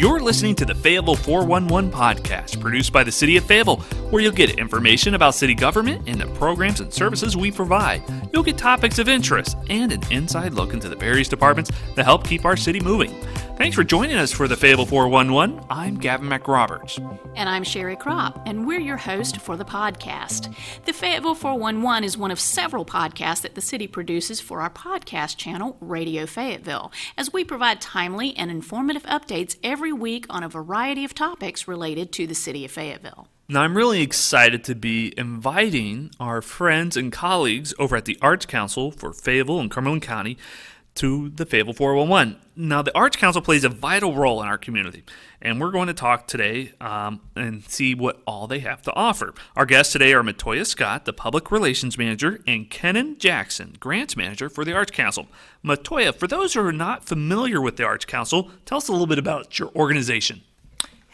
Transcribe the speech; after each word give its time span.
You're 0.00 0.20
listening 0.20 0.54
to 0.54 0.64
the 0.64 0.74
Fayetteville 0.74 1.14
411 1.14 1.90
podcast, 1.90 2.58
produced 2.58 2.90
by 2.90 3.04
the 3.04 3.12
City 3.12 3.36
of 3.36 3.44
Fayetteville, 3.44 3.80
where 4.08 4.22
you'll 4.22 4.32
get 4.32 4.58
information 4.58 5.14
about 5.14 5.34
city 5.34 5.54
government 5.54 6.08
and 6.08 6.18
the 6.18 6.26
programs 6.38 6.80
and 6.80 6.90
services 6.90 7.36
we 7.36 7.50
provide. 7.50 8.02
You'll 8.32 8.42
get 8.42 8.56
topics 8.56 8.98
of 8.98 9.10
interest 9.10 9.58
and 9.68 9.92
an 9.92 10.00
inside 10.10 10.54
look 10.54 10.72
into 10.72 10.88
the 10.88 10.96
various 10.96 11.28
departments 11.28 11.70
that 11.96 12.06
help 12.06 12.26
keep 12.26 12.46
our 12.46 12.56
city 12.56 12.80
moving. 12.80 13.14
Thanks 13.60 13.76
for 13.76 13.84
joining 13.84 14.16
us 14.16 14.32
for 14.32 14.48
the 14.48 14.56
Fayetteville 14.56 14.86
411. 14.86 15.62
I'm 15.68 15.98
Gavin 15.98 16.30
McRoberts. 16.30 16.96
And 17.36 17.46
I'm 17.46 17.62
Sherry 17.62 17.94
Kropp, 17.94 18.42
and 18.46 18.66
we're 18.66 18.80
your 18.80 18.96
host 18.96 19.36
for 19.42 19.58
the 19.58 19.66
podcast. 19.66 20.54
The 20.86 20.94
Fayetteville 20.94 21.34
411 21.34 22.04
is 22.04 22.16
one 22.16 22.30
of 22.30 22.40
several 22.40 22.86
podcasts 22.86 23.42
that 23.42 23.54
the 23.54 23.60
city 23.60 23.86
produces 23.86 24.40
for 24.40 24.62
our 24.62 24.70
podcast 24.70 25.36
channel, 25.36 25.76
Radio 25.82 26.24
Fayetteville, 26.24 26.90
as 27.18 27.34
we 27.34 27.44
provide 27.44 27.82
timely 27.82 28.34
and 28.34 28.50
informative 28.50 29.02
updates 29.02 29.56
every 29.62 29.89
week 29.94 30.26
on 30.30 30.42
a 30.42 30.48
variety 30.48 31.04
of 31.04 31.14
topics 31.14 31.68
related 31.68 32.12
to 32.12 32.26
the 32.26 32.34
city 32.34 32.64
of 32.64 32.70
Fayetteville. 32.70 33.28
Now, 33.48 33.62
I'm 33.62 33.76
really 33.76 34.00
excited 34.00 34.62
to 34.64 34.74
be 34.74 35.12
inviting 35.16 36.12
our 36.20 36.40
friends 36.40 36.96
and 36.96 37.10
colleagues 37.10 37.74
over 37.78 37.96
at 37.96 38.04
the 38.04 38.16
Arts 38.22 38.46
Council 38.46 38.92
for 38.92 39.12
Fayetteville 39.12 39.58
and 39.58 39.70
Cumberland 39.70 40.02
County 40.02 40.38
to 41.00 41.30
the 41.30 41.46
Fayetteville 41.46 41.72
411. 41.72 42.36
Now, 42.56 42.82
the 42.82 42.94
Arts 42.94 43.16
Council 43.16 43.40
plays 43.40 43.64
a 43.64 43.70
vital 43.70 44.14
role 44.14 44.42
in 44.42 44.48
our 44.48 44.58
community, 44.58 45.02
and 45.40 45.58
we're 45.58 45.70
going 45.70 45.86
to 45.86 45.94
talk 45.94 46.26
today 46.26 46.72
um, 46.78 47.22
and 47.34 47.64
see 47.64 47.94
what 47.94 48.20
all 48.26 48.46
they 48.46 48.58
have 48.58 48.82
to 48.82 48.92
offer. 48.92 49.32
Our 49.56 49.64
guests 49.64 49.94
today 49.94 50.12
are 50.12 50.22
Matoya 50.22 50.66
Scott, 50.66 51.06
the 51.06 51.14
Public 51.14 51.50
Relations 51.50 51.96
Manager, 51.96 52.40
and 52.46 52.68
Kenan 52.68 53.18
Jackson, 53.18 53.78
Grants 53.80 54.14
Manager 54.14 54.50
for 54.50 54.62
the 54.62 54.74
Arts 54.74 54.90
Council. 54.90 55.26
Matoya, 55.64 56.14
for 56.14 56.26
those 56.26 56.52
who 56.52 56.60
are 56.60 56.70
not 56.70 57.06
familiar 57.06 57.62
with 57.62 57.78
the 57.78 57.84
Arts 57.84 58.04
Council, 58.04 58.50
tell 58.66 58.76
us 58.76 58.88
a 58.88 58.92
little 58.92 59.06
bit 59.06 59.18
about 59.18 59.58
your 59.58 59.70
organization. 59.74 60.42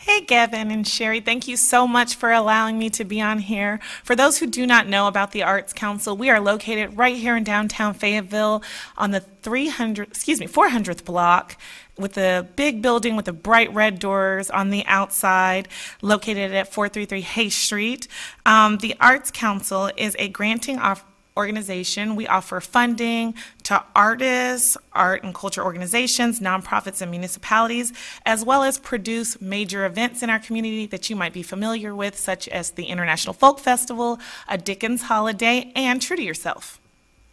Hey, 0.06 0.20
Gavin 0.20 0.70
and 0.70 0.86
Sherry, 0.86 1.18
thank 1.18 1.48
you 1.48 1.56
so 1.56 1.84
much 1.88 2.14
for 2.14 2.30
allowing 2.30 2.78
me 2.78 2.90
to 2.90 3.04
be 3.04 3.20
on 3.20 3.40
here. 3.40 3.80
For 4.04 4.14
those 4.14 4.38
who 4.38 4.46
do 4.46 4.64
not 4.64 4.86
know 4.86 5.08
about 5.08 5.32
the 5.32 5.42
Arts 5.42 5.72
Council, 5.72 6.16
we 6.16 6.30
are 6.30 6.38
located 6.38 6.96
right 6.96 7.16
here 7.16 7.36
in 7.36 7.42
downtown 7.42 7.92
Fayetteville 7.92 8.62
on 8.96 9.10
the 9.10 9.18
300, 9.18 10.06
excuse 10.06 10.38
me, 10.38 10.46
400th 10.46 11.04
block 11.04 11.56
with 11.98 12.16
a 12.18 12.46
big 12.54 12.82
building 12.82 13.16
with 13.16 13.24
the 13.24 13.32
bright 13.32 13.74
red 13.74 13.98
doors 13.98 14.48
on 14.48 14.70
the 14.70 14.86
outside, 14.86 15.66
located 16.02 16.54
at 16.54 16.72
433 16.72 17.22
Hay 17.22 17.48
Street. 17.48 18.06
Um, 18.46 18.78
the 18.78 18.94
Arts 19.00 19.32
Council 19.32 19.90
is 19.96 20.14
a 20.20 20.28
granting 20.28 20.78
off 20.78 21.04
organization. 21.36 22.16
We 22.16 22.26
offer 22.26 22.60
funding 22.60 23.34
to 23.64 23.82
artists, 23.94 24.76
art 24.92 25.22
and 25.24 25.34
culture 25.34 25.64
organizations, 25.64 26.40
nonprofits, 26.40 27.02
and 27.02 27.10
municipalities, 27.10 27.92
as 28.24 28.44
well 28.44 28.62
as 28.62 28.78
produce 28.78 29.40
major 29.40 29.84
events 29.84 30.22
in 30.22 30.30
our 30.30 30.38
community 30.38 30.86
that 30.86 31.10
you 31.10 31.16
might 31.16 31.32
be 31.32 31.42
familiar 31.42 31.94
with, 31.94 32.18
such 32.18 32.48
as 32.48 32.70
the 32.70 32.84
International 32.84 33.34
Folk 33.34 33.60
Festival, 33.60 34.18
a 34.48 34.58
Dickens 34.58 35.02
holiday, 35.02 35.72
and 35.74 36.00
True 36.00 36.16
to 36.16 36.22
Yourself. 36.22 36.80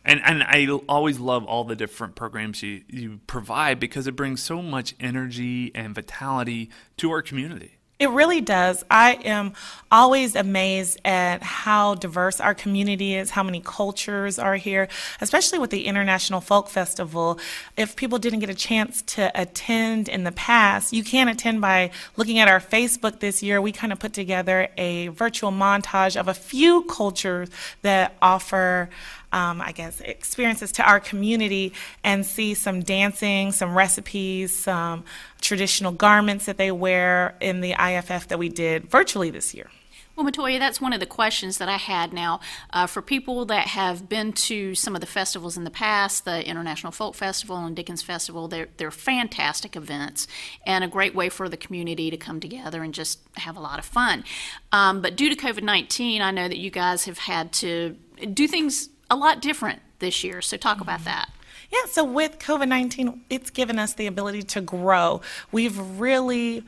And 0.05 0.21
and 0.25 0.43
I 0.43 0.67
always 0.89 1.19
love 1.19 1.45
all 1.45 1.63
the 1.63 1.75
different 1.75 2.15
programs 2.15 2.61
you, 2.61 2.81
you 2.89 3.21
provide 3.25 3.79
because 3.79 4.05
it 4.05 4.15
brings 4.15 4.43
so 4.43 4.61
much 4.61 4.95
energy 4.99 5.71
and 5.73 5.95
vitality 5.95 6.69
to 6.97 7.11
our 7.11 7.21
community. 7.21 7.77
It 8.03 8.09
really 8.09 8.41
does. 8.41 8.83
I 8.91 9.13
am 9.23 9.53
always 9.89 10.35
amazed 10.35 10.99
at 11.05 11.41
how 11.41 11.95
diverse 11.95 12.41
our 12.41 12.53
community 12.53 13.15
is, 13.15 13.29
how 13.29 13.43
many 13.43 13.61
cultures 13.63 14.37
are 14.37 14.57
here, 14.57 14.89
especially 15.21 15.57
with 15.57 15.69
the 15.69 15.85
International 15.85 16.41
Folk 16.41 16.67
Festival. 16.67 17.39
If 17.77 17.95
people 17.95 18.19
didn't 18.19 18.39
get 18.39 18.49
a 18.49 18.55
chance 18.55 19.03
to 19.03 19.31
attend 19.41 20.09
in 20.09 20.25
the 20.25 20.33
past, 20.33 20.91
you 20.91 21.01
can 21.01 21.29
attend 21.29 21.61
by 21.61 21.91
looking 22.17 22.39
at 22.39 22.49
our 22.49 22.59
Facebook 22.59 23.21
this 23.21 23.41
year. 23.41 23.61
We 23.61 23.71
kind 23.71 23.93
of 23.93 23.99
put 23.99 24.11
together 24.11 24.67
a 24.77 25.07
virtual 25.07 25.51
montage 25.51 26.19
of 26.19 26.27
a 26.27 26.33
few 26.33 26.81
cultures 26.81 27.47
that 27.83 28.17
offer 28.21 28.89
um, 29.33 29.61
I 29.61 29.71
guess, 29.71 29.99
experiences 30.01 30.71
to 30.73 30.83
our 30.83 30.99
community 30.99 31.73
and 32.03 32.25
see 32.25 32.53
some 32.53 32.81
dancing, 32.81 33.51
some 33.51 33.75
recipes, 33.75 34.55
some 34.55 35.03
traditional 35.41 35.91
garments 35.91 36.45
that 36.45 36.57
they 36.57 36.71
wear 36.71 37.35
in 37.41 37.61
the 37.61 37.71
IFF 37.71 38.27
that 38.29 38.39
we 38.39 38.47
did 38.47 38.89
virtually 38.89 39.29
this 39.29 39.53
year. 39.53 39.67
Well, 40.15 40.27
Matoya, 40.27 40.59
that's 40.59 40.79
one 40.79 40.93
of 40.93 40.99
the 40.99 41.07
questions 41.07 41.57
that 41.57 41.69
I 41.69 41.77
had 41.77 42.13
now. 42.13 42.39
Uh, 42.69 42.85
for 42.85 43.01
people 43.01 43.45
that 43.45 43.65
have 43.65 44.07
been 44.07 44.31
to 44.33 44.75
some 44.75 44.93
of 44.93 45.01
the 45.01 45.07
festivals 45.07 45.57
in 45.57 45.63
the 45.63 45.71
past, 45.71 46.23
the 46.23 46.47
International 46.47 46.91
Folk 46.91 47.15
Festival 47.15 47.57
and 47.57 47.75
Dickens 47.75 48.03
Festival, 48.03 48.47
they're, 48.47 48.67
they're 48.77 48.91
fantastic 48.91 49.75
events 49.75 50.27
and 50.67 50.83
a 50.83 50.87
great 50.87 51.15
way 51.15 51.29
for 51.29 51.49
the 51.49 51.57
community 51.57 52.11
to 52.11 52.17
come 52.17 52.39
together 52.39 52.83
and 52.83 52.93
just 52.93 53.21
have 53.37 53.57
a 53.57 53.59
lot 53.59 53.79
of 53.79 53.85
fun. 53.85 54.23
Um, 54.71 55.01
but 55.01 55.15
due 55.15 55.29
to 55.29 55.35
COVID 55.35 55.63
19, 55.63 56.21
I 56.21 56.29
know 56.29 56.47
that 56.47 56.59
you 56.59 56.69
guys 56.69 57.05
have 57.05 57.17
had 57.17 57.51
to 57.53 57.97
do 58.33 58.47
things 58.47 58.89
a 59.09 59.15
lot 59.15 59.41
different 59.41 59.81
this 59.99 60.23
year. 60.23 60.41
So, 60.41 60.57
talk 60.57 60.81
about 60.81 60.99
mm-hmm. 60.99 61.05
that. 61.05 61.29
Yeah, 61.71 61.89
so 61.89 62.03
with 62.03 62.37
COVID 62.37 62.67
19, 62.67 63.21
it's 63.29 63.49
given 63.49 63.79
us 63.79 63.93
the 63.93 64.05
ability 64.05 64.43
to 64.43 64.61
grow. 64.61 65.21
We've 65.51 65.77
really 65.99 66.63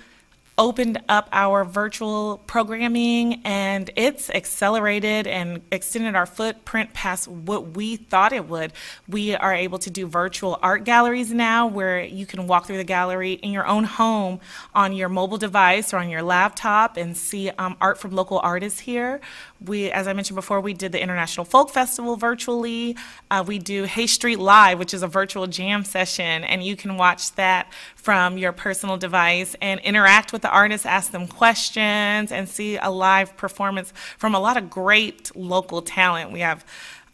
opened 0.58 1.02
up 1.10 1.28
our 1.34 1.66
virtual 1.66 2.42
programming 2.48 3.42
and 3.44 3.90
it's 3.96 4.30
accelerated 4.30 5.28
and 5.28 5.62
extended 5.72 6.16
our 6.16 6.26
footprint 6.26 6.94
past 6.94 7.28
what 7.28 7.76
we 7.76 7.98
thought 7.98 8.32
it 8.32 8.48
would. 8.48 8.72
We 9.08 9.36
are 9.36 9.54
able 9.54 9.80
to 9.80 9.90
do 9.90 10.08
virtual 10.08 10.58
art 10.62 10.86
galleries 10.86 11.34
now 11.34 11.68
where 11.68 12.02
you 12.02 12.26
can 12.26 12.48
walk 12.48 12.68
through 12.68 12.78
the 12.78 12.86
gallery 12.86 13.34
in 13.34 13.52
your 13.52 13.68
own 13.68 13.84
home 13.84 14.40
on 14.74 14.94
your 14.94 15.10
mobile 15.10 15.38
device 15.38 15.94
or 15.94 15.98
on 15.98 16.10
your 16.10 16.22
laptop 16.22 16.96
and 16.96 17.18
see 17.18 17.50
um, 17.50 17.76
art 17.82 17.98
from 17.98 18.12
local 18.12 18.40
artists 18.40 18.80
here. 18.80 19.20
We, 19.66 19.92
as 19.92 20.08
I 20.08 20.14
mentioned 20.14 20.36
before, 20.36 20.62
we 20.62 20.74
did 20.74 20.92
the 20.92 21.02
International 21.02 21.46
Folk 21.46 21.70
Festival 21.70 22.16
virtually. 22.16 22.96
Uh, 23.30 23.44
we 23.46 23.60
do 23.60 23.84
Hay 23.84 24.08
Street 24.08 24.40
Live, 24.40 24.80
which 24.80 24.94
is 24.94 25.04
a 25.04 25.08
virtual 25.08 25.48
jam 25.48 25.84
session, 25.84 26.44
and 26.44 26.64
you 26.64 26.76
can 26.76 26.98
watch 26.98 27.34
that 27.34 27.72
from 28.06 28.38
your 28.38 28.52
personal 28.52 28.98
device 28.98 29.56
and 29.64 29.80
interact 29.80 30.32
with 30.32 30.44
the 30.44 30.50
artists, 30.52 30.86
ask 30.86 31.10
them 31.10 31.28
questions, 31.28 32.32
and 32.32 32.48
see 32.48 32.78
a 32.78 32.92
live 32.92 33.36
performance 33.36 33.92
from 34.20 34.36
a 34.36 34.40
lot 34.40 34.58
of 34.58 34.70
great 34.70 35.36
local 35.36 35.82
talent. 35.82 36.32
We 36.32 36.42
have 36.42 36.64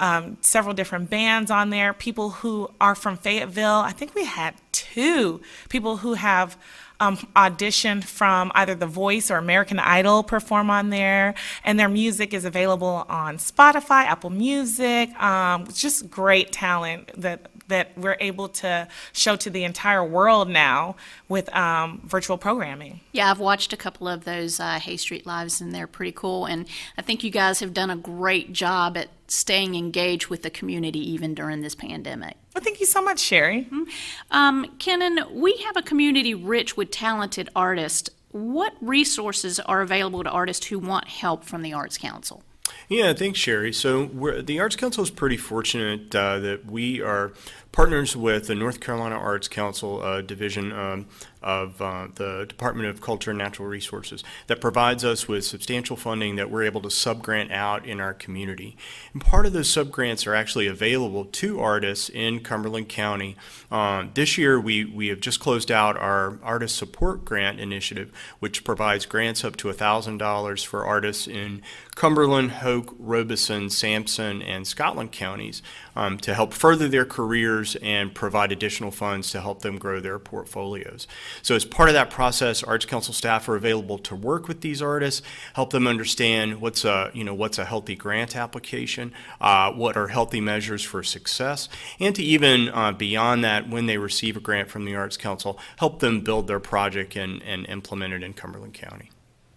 um, 0.02 0.36
several 0.42 0.74
different 0.74 1.10
bands 1.10 1.50
on 1.50 1.70
there, 1.70 1.94
people 1.94 2.32
who 2.32 2.70
are 2.82 2.94
from 2.94 3.16
Fayetteville. 3.16 3.80
I 3.80 3.94
think 3.94 4.16
we 4.16 4.26
had 4.26 4.54
two 4.74 5.40
people 5.70 5.96
who 5.96 6.16
have 6.16 6.58
um, 7.00 7.16
auditioned 7.36 8.04
from 8.04 8.52
either 8.54 8.76
The 8.76 8.86
Voice 8.86 9.32
or 9.32 9.38
American 9.38 9.80
Idol 9.80 10.24
perform 10.24 10.70
on 10.70 10.90
there, 10.90 11.36
and 11.64 11.80
their 11.80 11.88
music 11.88 12.34
is 12.34 12.44
available 12.44 13.06
on 13.08 13.38
Spotify, 13.38 14.04
Apple 14.04 14.30
Music. 14.30 15.10
Um, 15.22 15.68
just 15.74 16.10
great 16.10 16.52
talent 16.52 17.12
that 17.16 17.50
that 17.72 17.98
we're 17.98 18.18
able 18.20 18.48
to 18.50 18.88
show 19.12 19.36
to 19.38 19.50
the 19.50 19.64
entire 19.64 20.04
world 20.04 20.50
now 20.50 20.96
with 21.28 21.54
um, 21.56 22.02
virtual 22.06 22.38
programming. 22.38 23.00
Yeah, 23.12 23.32
I've 23.32 23.40
watched 23.40 23.74
a 23.74 23.78
couple 23.78 24.08
of 24.08 24.26
those 24.26 24.60
uh, 24.60 24.80
Hay 24.80 24.98
Street 24.98 25.26
Lives, 25.26 25.60
and 25.60 25.74
they're 25.74 25.88
pretty 25.88 26.12
cool. 26.12 26.46
And 26.46 26.68
I 26.98 27.02
think 27.02 27.24
you 27.24 27.32
guys 27.32 27.60
have 27.60 27.74
done 27.74 27.90
a 27.90 27.96
great 27.96 28.54
job 28.54 28.98
at 28.98 29.10
staying 29.28 29.76
engaged 29.76 30.28
with 30.28 30.44
the 30.44 30.50
community 30.50 31.00
even 31.12 31.34
during 31.34 31.62
this 31.62 31.76
pandemic. 31.76 32.36
Well, 32.54 32.64
thank 32.64 32.80
you 32.80 32.86
so 32.86 33.02
much, 33.02 33.20
Sherry. 33.20 33.64
Mm-hmm. 33.64 33.84
Um, 34.30 34.76
Kenan, 34.78 35.20
we 35.32 35.58
have 35.66 35.78
a 35.78 35.82
community 35.82 36.34
rich 36.34 36.76
with 36.76 36.92
talented 36.92 37.50
artists. 37.56 38.10
What 38.32 38.74
resources 38.82 39.60
are 39.60 39.82
available 39.82 40.24
to 40.24 40.30
artists 40.30 40.68
who 40.68 40.80
want 40.80 41.08
help 41.08 41.44
from 41.44 41.62
the 41.62 41.74
Arts 41.74 41.98
Council? 41.98 42.44
Yeah, 42.92 43.14
thanks, 43.14 43.40
Sherry. 43.40 43.72
So 43.72 44.08
the 44.42 44.60
Arts 44.60 44.76
Council 44.76 45.02
is 45.02 45.10
pretty 45.10 45.38
fortunate 45.38 46.14
uh, 46.14 46.40
that 46.40 46.66
we 46.66 47.02
are 47.02 47.32
partners 47.72 48.16
with 48.16 48.48
the 48.48 48.56
North 48.56 48.80
Carolina 48.80 49.16
Arts 49.16 49.48
Council 49.48 50.02
uh, 50.02 50.22
division 50.22 50.72
um, 50.72 51.06
of 51.42 51.82
uh, 51.82 52.08
the 52.16 52.46
Department 52.48 52.88
of 52.88 53.02
Culture 53.02 53.32
and 53.32 53.38
Natural 53.38 53.68
Resources 53.68 54.24
that 54.48 54.62
provides 54.62 55.04
us 55.04 55.28
with 55.28 55.44
substantial 55.44 55.96
funding 55.96 56.36
that 56.36 56.52
we're 56.52 56.64
able 56.64 56.82
to 56.82 56.90
subgrant 56.90 57.52
out 57.52 57.86
in 57.86 58.00
our 58.00 58.14
community. 58.14 58.78
And 59.14 59.22
part 59.22 59.46
of 59.46 59.54
those 59.54 59.70
subgrants 59.70 60.28
are 60.28 60.36
actually 60.36 60.68
available 60.68 61.26
to 61.26 61.60
artists 61.60 62.10
in 62.10 62.42
Cumberland 62.42 62.90
County. 62.90 63.36
Uh, 63.72 64.06
this 64.14 64.38
year, 64.38 64.60
we, 64.60 64.86
we 64.86 65.08
have 65.08 65.20
just 65.20 65.40
closed 65.40 65.72
out 65.72 65.98
our 65.98 66.38
Artist 66.44 66.76
Support 66.76 67.26
Grant 67.26 67.60
Initiative, 67.60 68.12
which 68.40 68.64
provides 68.64 69.06
grants 69.06 69.44
up 69.44 69.56
to 69.58 69.70
$1,000 69.70 70.66
for 70.66 70.86
artists 70.86 71.28
in 71.28 71.62
Cumberland, 71.96 72.52
Hoke, 72.52 72.96
Robeson, 73.00 73.70
Sampson, 73.70 74.42
and 74.42 74.68
Scotland 74.68 75.12
counties 75.12 75.62
um, 75.96 76.18
to 76.20 76.34
help 76.34 76.54
further 76.54 76.88
their 76.88 77.06
careers 77.06 77.61
and 77.82 78.14
provide 78.14 78.52
additional 78.52 78.92
funds 78.92 79.32
to 79.32 79.42
help 79.42 79.62
them 79.62 79.78
grow 79.78 80.00
their 80.00 80.20
portfolios. 80.20 81.08
So, 81.42 81.56
as 81.56 81.66
part 81.66 81.90
of 81.90 81.94
that 81.94 82.10
process, 82.10 82.64
Arts 82.64 82.86
Council 82.86 83.14
staff 83.14 83.48
are 83.50 83.56
available 83.56 83.98
to 84.00 84.16
work 84.16 84.48
with 84.48 84.62
these 84.62 84.82
artists, 84.82 85.22
help 85.54 85.72
them 85.72 85.88
understand 85.88 86.62
what's 86.62 86.86
a 86.86 87.12
you 87.14 87.24
know 87.24 87.34
what's 87.34 87.58
a 87.58 87.66
healthy 87.66 87.96
grant 87.96 88.36
application, 88.36 89.14
uh, 89.40 89.72
what 89.72 89.98
are 89.98 90.08
healthy 90.08 90.42
measures 90.42 90.84
for 90.84 91.04
success, 91.04 91.70
and 92.00 92.16
to 92.16 92.24
even 92.24 92.70
uh, 92.70 92.92
beyond 92.92 93.44
that, 93.44 93.70
when 93.70 93.86
they 93.86 93.98
receive 93.98 94.38
a 94.38 94.40
grant 94.40 94.70
from 94.70 94.86
the 94.86 94.96
Arts 94.96 95.18
Council, 95.18 95.60
help 95.78 96.00
them 96.00 96.22
build 96.22 96.48
their 96.48 96.60
project 96.60 97.16
and, 97.16 97.42
and 97.44 97.66
implement 97.68 98.14
it 98.14 98.24
in 98.24 98.34
Cumberland 98.34 98.74
County. 98.74 99.12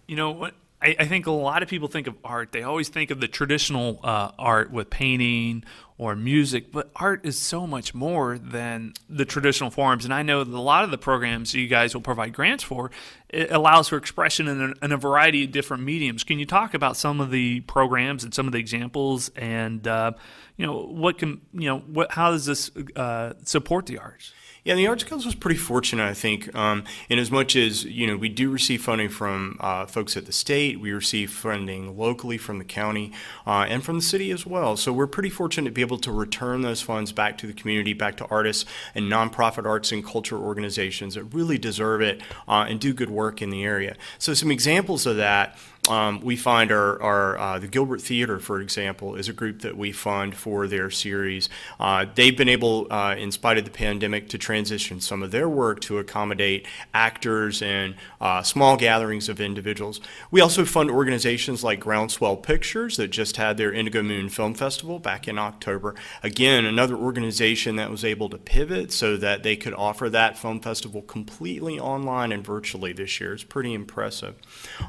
You 0.07 0.15
know 0.15 0.31
what? 0.31 0.53
I, 0.85 0.95
I 0.99 1.05
think 1.05 1.25
a 1.25 1.31
lot 1.31 1.63
of 1.63 1.69
people 1.69 1.87
think 1.87 2.05
of 2.05 2.15
art. 2.23 2.51
They 2.51 2.61
always 2.61 2.89
think 2.89 3.09
of 3.09 3.19
the 3.19 3.27
traditional 3.27 3.99
uh, 4.03 4.31
art 4.37 4.71
with 4.71 4.91
painting 4.91 5.63
or 5.97 6.15
music, 6.15 6.71
but 6.71 6.91
art 6.95 7.25
is 7.25 7.39
so 7.39 7.65
much 7.65 7.95
more 7.95 8.37
than 8.37 8.93
the 9.09 9.25
traditional 9.25 9.71
forms. 9.71 10.05
And 10.05 10.13
I 10.13 10.21
know 10.21 10.43
that 10.43 10.53
a 10.53 10.59
lot 10.61 10.83
of 10.83 10.91
the 10.91 10.97
programs 10.97 11.55
you 11.55 11.67
guys 11.67 11.95
will 11.95 12.01
provide 12.01 12.33
grants 12.33 12.63
for 12.63 12.91
it 13.29 13.51
allows 13.51 13.87
for 13.87 13.97
expression 13.97 14.47
in 14.47 14.61
a, 14.61 14.85
in 14.85 14.91
a 14.91 14.97
variety 14.97 15.43
of 15.45 15.51
different 15.51 15.83
mediums. 15.83 16.23
Can 16.23 16.37
you 16.37 16.45
talk 16.45 16.73
about 16.73 16.95
some 16.97 17.19
of 17.19 17.31
the 17.31 17.61
programs 17.61 18.23
and 18.23 18.33
some 18.33 18.45
of 18.45 18.53
the 18.53 18.59
examples, 18.59 19.29
and 19.35 19.87
uh, 19.87 20.11
you 20.55 20.65
know 20.65 20.83
what 20.83 21.17
can 21.17 21.41
you 21.53 21.67
know 21.67 21.79
what 21.79 22.11
how 22.11 22.31
does 22.31 22.45
this 22.45 22.69
uh, 22.95 23.33
support 23.43 23.87
the 23.87 23.97
arts? 23.97 24.33
Yeah, 24.65 24.73
the 24.73 24.87
Arts 24.87 25.03
Council 25.03 25.29
is 25.29 25.35
pretty 25.35 25.59
fortunate, 25.59 26.03
I 26.03 26.15
think, 26.15 26.53
um, 26.55 26.85
in 27.07 27.19
as 27.19 27.29
much 27.29 27.55
as 27.55 27.85
you 27.85 28.07
know 28.07 28.17
we 28.17 28.29
do 28.29 28.49
receive 28.49 28.81
funding 28.81 29.09
from 29.09 29.57
uh, 29.59 29.85
folks 29.85 30.17
at 30.17 30.25
the 30.25 30.31
state, 30.31 30.79
we 30.79 30.91
receive 30.91 31.29
funding 31.29 31.95
locally 31.95 32.39
from 32.39 32.57
the 32.57 32.65
county 32.65 33.11
uh, 33.45 33.67
and 33.69 33.83
from 33.83 33.97
the 33.97 34.01
city 34.01 34.31
as 34.31 34.43
well. 34.43 34.75
So 34.75 34.91
we're 34.91 35.05
pretty 35.05 35.29
fortunate 35.29 35.69
to 35.69 35.71
be 35.71 35.81
able 35.81 35.99
to 35.99 36.11
return 36.11 36.63
those 36.63 36.81
funds 36.81 37.11
back 37.11 37.37
to 37.37 37.47
the 37.47 37.53
community, 37.53 37.93
back 37.93 38.17
to 38.17 38.25
artists 38.25 38.65
and 38.95 39.05
nonprofit 39.05 39.67
arts 39.67 39.91
and 39.91 40.03
culture 40.03 40.39
organizations 40.39 41.13
that 41.13 41.25
really 41.25 41.59
deserve 41.59 42.01
it 42.01 42.23
uh, 42.47 42.65
and 42.67 42.79
do 42.79 42.91
good 42.91 43.11
work 43.11 43.43
in 43.43 43.51
the 43.51 43.63
area. 43.63 43.95
So 44.17 44.33
some 44.33 44.49
examples 44.49 45.05
of 45.05 45.17
that 45.17 45.59
um, 45.89 46.19
we 46.21 46.35
find 46.35 46.71
our, 46.71 47.01
our 47.01 47.37
uh, 47.37 47.59
the 47.59 47.67
Gilbert 47.67 48.01
Theater, 48.01 48.39
for 48.39 48.59
example, 48.59 49.15
is 49.15 49.29
a 49.29 49.33
group 49.33 49.61
that 49.61 49.77
we 49.77 49.91
fund 49.91 50.35
for 50.35 50.67
their 50.67 50.89
series. 50.89 51.49
Uh, 51.79 52.05
they've 52.15 52.35
been 52.35 52.49
able, 52.49 52.87
uh, 52.91 53.15
in 53.15 53.31
spite 53.31 53.57
of 53.57 53.65
the 53.65 53.71
pandemic, 53.71 54.29
to 54.29 54.37
transition 54.37 54.99
some 54.99 55.21
of 55.21 55.31
their 55.31 55.47
work 55.47 55.81
to 55.81 55.99
accommodate 55.99 56.65
actors 56.93 57.61
and 57.61 57.95
uh, 58.19 58.41
small 58.41 58.77
gatherings 58.77 59.29
of 59.29 59.39
individuals. 59.39 60.01
We 60.31 60.41
also 60.41 60.65
fund 60.65 60.89
organizations 60.89 61.63
like 61.63 61.79
Groundswell 61.79 62.41
Pictures 62.41 62.97
that 62.97 63.09
just 63.09 63.37
had 63.37 63.57
their 63.57 63.71
Indigo 63.71 64.01
Moon 64.01 64.29
Film 64.29 64.53
Festival 64.53 64.99
back 64.99 65.27
in 65.27 65.37
October. 65.37 65.95
Again, 66.23 66.65
another 66.65 66.95
organization 66.95 67.75
that 67.75 67.91
was 67.91 68.03
able 68.03 68.29
to 68.29 68.37
pivot 68.37 68.91
so 68.91 69.17
that 69.17 69.43
they 69.43 69.55
could 69.55 69.73
offer 69.73 70.09
that 70.09 70.37
film 70.37 70.59
festival 70.59 71.01
completely 71.01 71.79
online 71.79 72.31
and 72.31 72.43
virtually 72.43 72.93
this 72.93 73.19
year. 73.19 73.33
It's 73.33 73.43
pretty 73.43 73.73
impressive. 73.73 74.35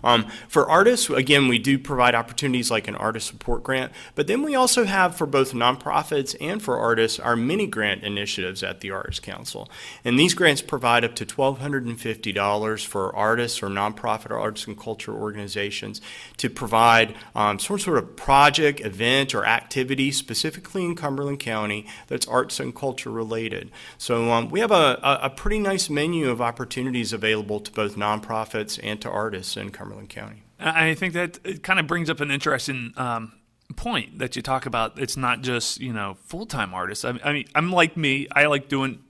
Um, 0.02 0.26
for 0.48 0.68
art 0.68 0.85
artists, 0.86 1.10
again, 1.10 1.48
we 1.48 1.58
do 1.58 1.80
provide 1.80 2.14
opportunities 2.14 2.70
like 2.70 2.86
an 2.86 2.94
artist 2.94 3.26
support 3.26 3.64
grant, 3.64 3.90
but 4.14 4.28
then 4.28 4.44
we 4.44 4.54
also 4.54 4.84
have 4.84 5.16
for 5.16 5.26
both 5.26 5.52
nonprofits 5.52 6.36
and 6.40 6.62
for 6.62 6.78
artists 6.78 7.18
our 7.18 7.34
mini 7.34 7.66
grant 7.66 8.04
initiatives 8.04 8.62
at 8.62 8.82
the 8.82 8.92
Arts 8.92 9.18
Council. 9.18 9.68
And 10.04 10.16
these 10.16 10.32
grants 10.32 10.62
provide 10.62 11.04
up 11.04 11.16
to 11.16 11.26
$1,250 11.26 12.86
for 12.86 13.16
artists 13.16 13.64
or 13.64 13.66
nonprofit 13.66 14.30
or 14.30 14.38
arts 14.38 14.68
and 14.68 14.78
culture 14.78 15.12
organizations 15.12 16.00
to 16.36 16.48
provide 16.48 17.16
um, 17.34 17.58
some 17.58 17.80
sort 17.80 17.98
of 17.98 18.14
project, 18.14 18.80
event, 18.80 19.34
or 19.34 19.44
activity 19.44 20.12
specifically 20.12 20.84
in 20.84 20.94
Cumberland 20.94 21.40
County 21.40 21.84
that's 22.06 22.28
arts 22.28 22.60
and 22.60 22.72
culture 22.72 23.10
related. 23.10 23.72
So 23.98 24.30
um, 24.30 24.50
we 24.50 24.60
have 24.60 24.70
a, 24.70 25.00
a 25.02 25.30
pretty 25.30 25.58
nice 25.58 25.90
menu 25.90 26.30
of 26.30 26.40
opportunities 26.40 27.12
available 27.12 27.58
to 27.58 27.72
both 27.72 27.96
nonprofits 27.96 28.78
and 28.80 29.00
to 29.00 29.10
artists 29.10 29.56
in 29.56 29.70
Cumberland 29.70 30.10
County. 30.10 30.45
I 30.58 30.94
think 30.94 31.14
that 31.14 31.38
it 31.44 31.62
kind 31.62 31.78
of 31.78 31.86
brings 31.86 32.08
up 32.08 32.20
an 32.20 32.30
interesting 32.30 32.92
um, 32.96 33.32
point 33.76 34.18
that 34.18 34.36
you 34.36 34.42
talk 34.42 34.66
about. 34.66 34.98
It's 34.98 35.16
not 35.16 35.42
just 35.42 35.80
you 35.80 35.92
know 35.92 36.16
full 36.24 36.46
time 36.46 36.74
artists. 36.74 37.04
I, 37.04 37.18
I, 37.24 37.32
mean, 37.32 37.46
I'm 37.54 37.70
like 37.72 37.96
me. 37.96 38.26
I 38.32 38.46
like 38.46 38.68
doing 38.68 39.02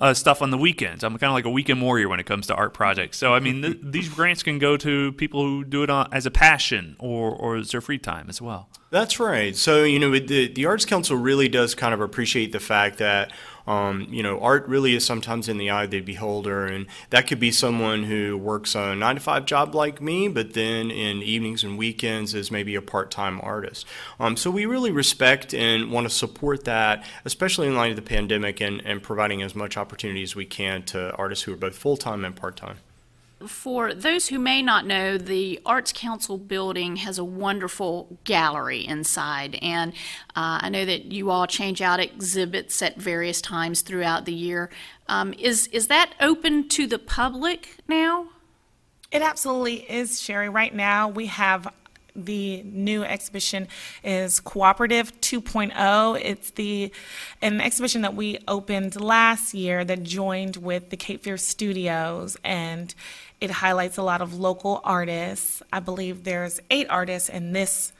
uh, 0.00 0.14
stuff 0.14 0.42
on 0.42 0.50
the 0.50 0.58
weekends. 0.58 1.04
I'm 1.04 1.12
kind 1.18 1.30
of 1.30 1.34
like 1.34 1.44
a 1.44 1.50
weekend 1.50 1.80
warrior 1.82 2.08
when 2.08 2.20
it 2.20 2.26
comes 2.26 2.46
to 2.48 2.54
art 2.54 2.74
projects. 2.74 3.18
So 3.18 3.34
I 3.34 3.40
mean, 3.40 3.62
th- 3.62 3.78
these 3.82 4.08
grants 4.08 4.42
can 4.42 4.58
go 4.58 4.76
to 4.76 5.12
people 5.12 5.42
who 5.42 5.64
do 5.64 5.82
it 5.82 5.90
on, 5.90 6.08
as 6.12 6.26
a 6.26 6.30
passion 6.30 6.96
or 6.98 7.30
or 7.30 7.56
as 7.56 7.70
their 7.70 7.80
free 7.80 7.98
time 7.98 8.26
as 8.28 8.40
well. 8.40 8.68
That's 8.90 9.18
right. 9.18 9.56
So 9.56 9.84
you 9.84 9.98
know, 9.98 10.10
the 10.18 10.48
the 10.48 10.66
Arts 10.66 10.84
Council 10.84 11.16
really 11.16 11.48
does 11.48 11.74
kind 11.74 11.94
of 11.94 12.00
appreciate 12.00 12.52
the 12.52 12.60
fact 12.60 12.98
that 12.98 13.32
um, 13.66 14.06
you 14.10 14.22
know, 14.22 14.40
art 14.40 14.66
really 14.68 14.94
is 14.94 15.04
sometimes 15.04 15.48
in 15.48 15.58
the 15.58 15.70
eye 15.70 15.84
of 15.84 15.90
the 15.90 16.00
beholder, 16.00 16.66
and 16.66 16.86
that 17.10 17.26
could 17.26 17.40
be 17.40 17.50
someone 17.50 18.04
who 18.04 18.36
works 18.36 18.74
a 18.74 18.94
nine 18.94 19.16
to 19.16 19.20
five 19.20 19.46
job 19.46 19.74
like 19.74 20.00
me, 20.00 20.28
but 20.28 20.54
then 20.54 20.90
in 20.90 21.22
evenings 21.22 21.64
and 21.64 21.76
weekends 21.76 22.34
is 22.34 22.50
maybe 22.50 22.74
a 22.74 22.82
part 22.82 23.10
time 23.10 23.40
artist. 23.42 23.86
Um, 24.20 24.36
so 24.36 24.50
we 24.50 24.66
really 24.66 24.90
respect 24.90 25.52
and 25.54 25.90
want 25.90 26.08
to 26.08 26.14
support 26.14 26.64
that, 26.64 27.04
especially 27.24 27.66
in 27.66 27.76
light 27.76 27.90
of 27.90 27.96
the 27.96 28.02
pandemic 28.02 28.60
and, 28.60 28.80
and 28.84 29.02
providing 29.02 29.42
as 29.42 29.54
much 29.54 29.76
opportunity 29.76 30.22
as 30.22 30.36
we 30.36 30.44
can 30.44 30.82
to 30.84 31.14
artists 31.16 31.44
who 31.44 31.52
are 31.52 31.56
both 31.56 31.76
full 31.76 31.96
time 31.96 32.24
and 32.24 32.36
part 32.36 32.56
time 32.56 32.78
for 33.46 33.92
those 33.92 34.28
who 34.28 34.38
may 34.38 34.62
not 34.62 34.86
know, 34.86 35.18
the 35.18 35.60
Arts 35.66 35.92
Council 35.92 36.38
building 36.38 36.96
has 36.96 37.18
a 37.18 37.24
wonderful 37.24 38.18
gallery 38.24 38.86
inside, 38.86 39.58
and 39.60 39.92
uh, 40.34 40.60
I 40.62 40.68
know 40.70 40.84
that 40.86 41.06
you 41.12 41.30
all 41.30 41.46
change 41.46 41.82
out 41.82 42.00
exhibits 42.00 42.80
at 42.80 42.96
various 42.96 43.42
times 43.42 43.82
throughout 43.82 44.24
the 44.24 44.32
year. 44.32 44.70
Um, 45.08 45.34
is 45.34 45.66
is 45.68 45.88
that 45.88 46.14
open 46.20 46.68
to 46.70 46.86
the 46.86 46.98
public 46.98 47.76
now? 47.86 48.28
It 49.12 49.22
absolutely 49.22 49.90
is, 49.90 50.20
Sherry. 50.20 50.48
Right 50.48 50.74
now, 50.74 51.08
we 51.08 51.26
have 51.26 51.72
the 52.16 52.62
new 52.64 53.04
exhibition 53.04 53.68
is 54.02 54.40
Cooperative 54.40 55.18
2.0. 55.20 56.20
It's 56.22 56.50
the 56.50 56.92
an 57.42 57.60
exhibition 57.60 58.02
that 58.02 58.14
we 58.14 58.38
opened 58.48 59.00
last 59.00 59.54
year 59.54 59.84
that 59.84 60.02
joined 60.02 60.56
with 60.56 60.90
the 60.90 60.96
Cape 60.96 61.22
Fear 61.22 61.36
Studios 61.36 62.36
and 62.42 62.94
it 63.40 63.50
highlights 63.50 63.98
a 63.98 64.02
lot 64.02 64.22
of 64.22 64.38
local 64.38 64.80
artists. 64.82 65.62
I 65.72 65.80
believe 65.80 66.24
there's 66.24 66.60
eight 66.70 66.86
artists 66.88 67.28
in 67.28 67.52
this 67.52 67.92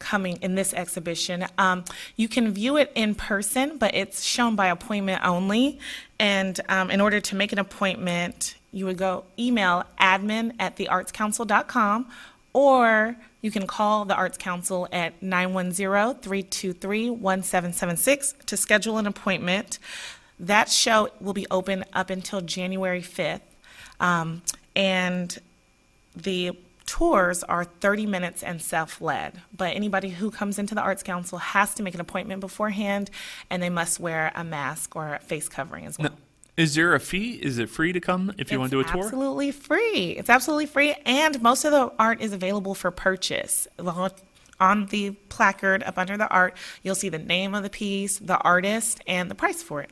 coming 0.00 0.38
in 0.40 0.56
this 0.56 0.74
exhibition. 0.74 1.46
Um, 1.58 1.84
you 2.16 2.26
can 2.26 2.52
view 2.52 2.76
it 2.76 2.90
in 2.94 3.14
person, 3.14 3.76
but 3.78 3.94
it's 3.94 4.24
shown 4.24 4.56
by 4.56 4.68
appointment 4.68 5.22
only. 5.24 5.78
And 6.18 6.58
um, 6.68 6.90
in 6.90 7.00
order 7.00 7.20
to 7.20 7.36
make 7.36 7.52
an 7.52 7.58
appointment, 7.58 8.56
you 8.72 8.86
would 8.86 8.96
go 8.96 9.24
email 9.38 9.84
admin 10.00 10.54
at 10.58 10.76
theartscouncil.com 10.76 12.06
or 12.52 13.16
you 13.42 13.50
can 13.50 13.66
call 13.66 14.04
the 14.04 14.14
Arts 14.14 14.36
Council 14.36 14.88
at 14.92 15.22
910 15.22 16.20
323 16.20 17.10
1776 17.10 18.34
to 18.46 18.56
schedule 18.56 18.98
an 18.98 19.06
appointment. 19.06 19.78
That 20.38 20.68
show 20.68 21.10
will 21.20 21.32
be 21.32 21.46
open 21.50 21.84
up 21.92 22.10
until 22.10 22.40
January 22.40 23.02
5th. 23.02 23.40
Um, 23.98 24.42
and 24.74 25.38
the 26.16 26.56
tours 26.86 27.44
are 27.44 27.64
30 27.64 28.06
minutes 28.06 28.42
and 28.42 28.60
self 28.60 29.00
led. 29.00 29.40
But 29.56 29.76
anybody 29.76 30.08
who 30.08 30.30
comes 30.30 30.58
into 30.58 30.74
the 30.74 30.80
Arts 30.80 31.02
Council 31.02 31.38
has 31.38 31.74
to 31.74 31.82
make 31.82 31.94
an 31.94 32.00
appointment 32.00 32.40
beforehand 32.40 33.10
and 33.48 33.62
they 33.62 33.70
must 33.70 34.00
wear 34.00 34.32
a 34.34 34.42
mask 34.42 34.96
or 34.96 35.14
a 35.14 35.18
face 35.20 35.48
covering 35.48 35.86
as 35.86 35.98
well. 35.98 36.08
Now, 36.08 36.16
is 36.56 36.74
there 36.74 36.94
a 36.94 37.00
fee? 37.00 37.32
Is 37.42 37.58
it 37.58 37.68
free 37.68 37.92
to 37.92 38.00
come 38.00 38.32
if 38.38 38.50
you 38.50 38.58
want 38.58 38.70
to 38.70 38.76
do 38.76 38.80
a 38.80 38.92
tour? 38.92 39.04
Absolutely 39.04 39.50
free. 39.50 40.16
It's 40.18 40.30
absolutely 40.30 40.66
free. 40.66 40.94
And 41.04 41.40
most 41.42 41.64
of 41.64 41.72
the 41.72 41.92
art 41.98 42.20
is 42.20 42.32
available 42.32 42.74
for 42.74 42.90
purchase. 42.90 43.66
On 44.58 44.86
the 44.86 45.12
placard 45.30 45.82
up 45.84 45.96
under 45.96 46.18
the 46.18 46.28
art, 46.28 46.56
you'll 46.82 46.94
see 46.94 47.08
the 47.08 47.18
name 47.18 47.54
of 47.54 47.62
the 47.62 47.70
piece, 47.70 48.18
the 48.18 48.36
artist, 48.38 49.00
and 49.06 49.30
the 49.30 49.34
price 49.34 49.62
for 49.62 49.80
it. 49.80 49.90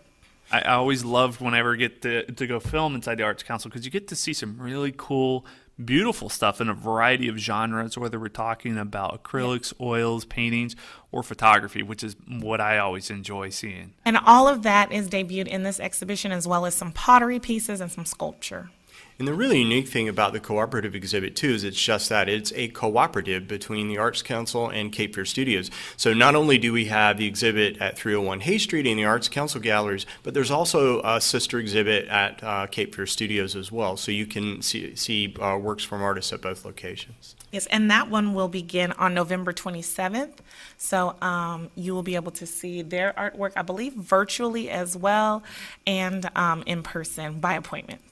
I, 0.53 0.61
I 0.61 0.75
always 0.75 1.05
loved 1.05 1.41
whenever 1.41 1.73
I 1.73 1.77
get 1.77 2.03
to, 2.03 2.25
to 2.25 2.47
go 2.47 2.61
film 2.61 2.95
inside 2.95 3.17
the 3.17 3.23
Arts 3.23 3.43
Council 3.43 3.71
because 3.71 3.85
you 3.85 3.91
get 3.91 4.09
to 4.09 4.17
see 4.17 4.33
some 4.33 4.59
really 4.59 4.93
cool, 4.97 5.47
beautiful 5.83 6.29
stuff 6.29 6.61
in 6.61 6.69
a 6.69 6.75
variety 6.75 7.29
of 7.29 7.39
genres, 7.39 7.97
whether 7.97 8.19
we're 8.19 8.29
talking 8.29 8.77
about 8.79 9.23
acrylics, 9.23 9.73
oils, 9.81 10.25
paintings, 10.25 10.75
or 11.13 11.23
photography, 11.23 11.83
which 11.83 12.03
is 12.03 12.17
what 12.27 12.61
I 12.61 12.79
always 12.79 13.11
enjoy 13.11 13.51
seeing. 13.51 13.95
And 14.05 14.17
all 14.17 14.49
of 14.49 14.63
that 14.63 14.93
is 14.93 15.09
debuted 15.09 15.49
in 15.49 15.63
this 15.63 15.81
exhibition, 15.81 16.33
as 16.33 16.47
well 16.47 16.67
as 16.67 16.75
some 16.75 16.93
pottery 16.93 17.39
pieces 17.39 17.81
and 17.81 17.91
some 17.91 18.05
sculpture. 18.05 18.71
And 19.19 19.27
the 19.27 19.35
really 19.35 19.59
unique 19.59 19.89
thing 19.89 20.09
about 20.09 20.33
the 20.33 20.39
cooperative 20.39 20.95
exhibit 20.95 21.35
too 21.35 21.49
is 21.49 21.65
it's 21.65 21.83
just 21.83 22.09
that 22.09 22.29
it's 22.29 22.53
a 22.55 22.69
cooperative 22.69 23.49
between 23.49 23.89
the 23.89 23.99
Arts 23.99 24.23
Council 24.23 24.69
and 24.69 24.93
Cape 24.93 25.13
Fear 25.13 25.25
Studios. 25.25 25.73
So 25.97 26.15
not 26.15 26.37
only 26.37 26.57
do 26.57 26.73
we 26.73 26.85
have 26.85 27.17
the 27.17 27.27
exhibit 27.27 27.79
at 27.81 27.99
301 27.99 28.43
Hay 28.43 28.59
Street 28.59 28.87
in 28.87 28.97
the 28.97 29.05
Arts 29.05 29.29
Council 29.29 29.61
galleries, 29.61 30.07
but 30.23 30.35
there's 30.35 30.53
also 30.53 31.03
a 31.03 31.21
sister 31.21 31.59
exhibit 31.59 32.07
at 32.07 32.45
uh, 32.45 32.69
Cape 32.69 32.95
Fear 32.95 33.07
Studios 33.07 33.57
as 33.57 33.73
well. 33.73 33.97
So 33.97 34.13
you 34.13 34.25
can 34.25 34.63
see, 34.63 34.95
see 34.95 35.35
uh, 35.41 35.59
works 35.59 35.83
from 35.83 36.01
artists 36.01 36.33
at 36.33 36.41
both 36.41 36.65
locations. 36.65 37.35
Yes, 37.51 37.67
and 37.67 37.91
that 37.91 38.09
one 38.09 38.35
will 38.35 38.49
begin 38.49 38.93
on 38.93 39.15
November 39.15 39.53
27th. 39.53 40.35
So 40.77 41.17
um, 41.21 41.71
you 41.75 41.93
will 41.93 42.05
be 42.05 42.15
able 42.15 42.33
to 42.33 42.47
see 42.47 42.83
their 42.83 43.15
artwork, 43.15 43.55
I 43.57 43.63
believe, 43.63 43.95
virtually 43.95 44.71
as 44.71 44.97
well 44.97 45.43
and 45.89 46.31
um, 46.37 46.63
in 46.67 46.85
person 46.85 47.41
by 47.41 47.55
appointment. 47.55 48.08